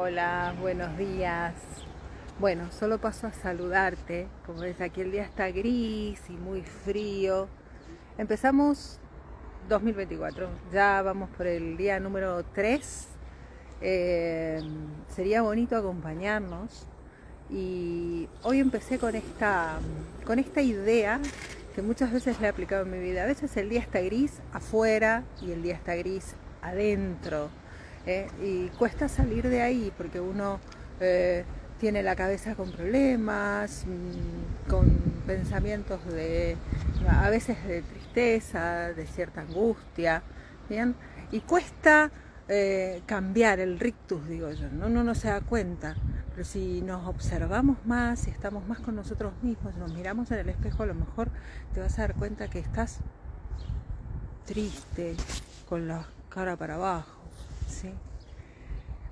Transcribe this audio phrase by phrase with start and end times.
[0.00, 1.54] Hola, buenos días.
[2.38, 4.28] Bueno, solo paso a saludarte.
[4.46, 7.48] Como ves, aquí el día está gris y muy frío.
[8.16, 9.00] Empezamos
[9.68, 10.48] 2024.
[10.72, 13.08] Ya vamos por el día número 3.
[13.80, 14.60] Eh,
[15.08, 16.86] sería bonito acompañarnos.
[17.50, 19.80] Y hoy empecé con esta,
[20.24, 21.18] con esta idea
[21.74, 23.24] que muchas veces le he aplicado en mi vida.
[23.24, 27.50] A veces el día está gris afuera y el día está gris adentro
[28.08, 28.26] ¿eh?
[28.42, 30.58] y cuesta salir de ahí porque uno
[31.00, 31.44] eh,
[31.78, 34.90] tiene la cabeza con problemas, mm, con
[35.26, 36.56] pensamientos de
[37.08, 40.22] a veces de tristeza, de cierta angustia,
[40.68, 40.96] ¿bien?
[41.30, 42.10] Y cuesta
[42.48, 44.86] eh, cambiar el rictus, digo yo, ¿no?
[44.86, 45.96] uno no se da cuenta,
[46.30, 50.48] pero si nos observamos más, si estamos más con nosotros mismos, nos miramos en el
[50.48, 51.28] espejo, a lo mejor
[51.74, 53.00] te vas a dar cuenta que estás
[54.46, 55.14] triste,
[55.68, 57.17] con la cara para abajo,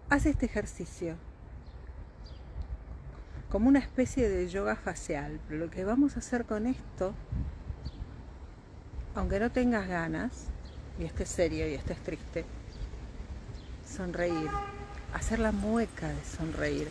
[0.09, 1.17] Haz este ejercicio
[3.51, 7.15] como una especie de yoga facial, pero lo que vamos a hacer con esto,
[9.15, 10.49] aunque no tengas ganas,
[10.99, 12.45] y estés serio y estés triste,
[13.89, 14.51] sonreír,
[15.15, 16.89] hacer la mueca de sonreír.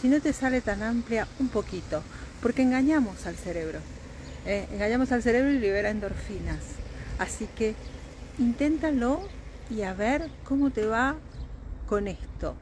[0.00, 2.02] Si no te sale tan amplia, un poquito,
[2.42, 3.78] porque engañamos al cerebro.
[4.44, 4.66] ¿eh?
[4.72, 6.62] engañamos al cerebro y libera endorfinas.
[7.18, 7.74] Así que
[8.38, 9.20] inténtalo
[9.70, 11.16] y a ver cómo te va
[11.86, 12.54] con esto.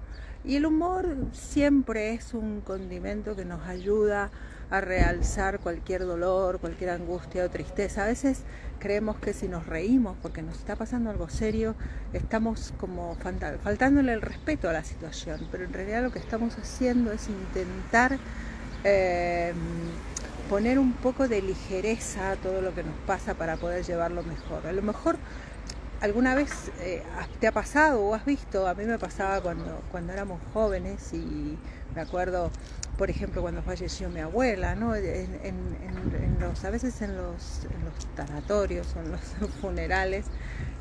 [0.44, 4.30] Y el humor siempre es un condimento que nos ayuda
[4.70, 8.04] a realzar cualquier dolor, cualquier angustia o tristeza.
[8.04, 8.42] A veces
[8.78, 11.74] creemos que si nos reímos porque nos está pasando algo serio,
[12.12, 13.16] estamos como
[13.62, 18.18] faltándole el respeto a la situación, pero en realidad lo que estamos haciendo es intentar
[18.84, 19.54] eh,
[20.50, 24.66] poner un poco de ligereza a todo lo que nos pasa para poder llevarlo mejor.
[24.66, 25.16] A lo mejor
[26.04, 27.02] ¿Alguna vez eh,
[27.40, 28.68] te ha pasado o has visto?
[28.68, 31.56] A mí me pasaba cuando, cuando éramos jóvenes y
[31.94, 32.50] me acuerdo,
[32.98, 34.94] por ejemplo, cuando falleció mi abuela, ¿no?
[34.94, 39.20] En, los, a veces en los, en tanatorios o en los
[39.62, 40.26] funerales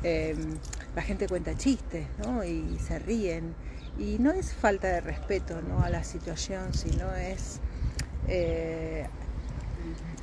[0.02, 0.58] em,
[0.94, 2.44] la gente cuenta chistes ¿no?
[2.44, 3.54] y se ríen.
[3.98, 5.82] Y no es falta de respeto ¿no?
[5.82, 7.60] a la situación, sino es...
[8.28, 9.06] Eh,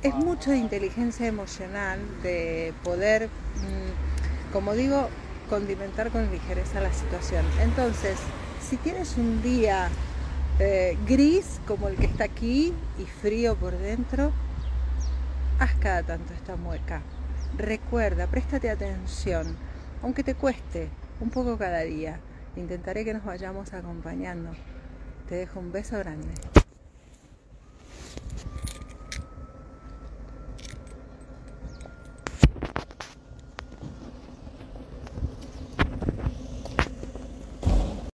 [0.04, 3.26] es mucho de inteligencia emocional, de poder...
[3.26, 4.11] Mm,
[4.52, 5.08] como digo,
[5.48, 7.44] condimentar con ligereza la situación.
[7.60, 8.18] Entonces,
[8.60, 9.88] si tienes un día
[10.58, 14.32] eh, gris como el que está aquí y frío por dentro,
[15.58, 17.02] haz cada tanto esta mueca.
[17.56, 19.56] Recuerda, préstate atención,
[20.02, 20.88] aunque te cueste
[21.20, 22.20] un poco cada día.
[22.56, 24.50] Intentaré que nos vayamos acompañando.
[25.28, 26.61] Te dejo un beso grande.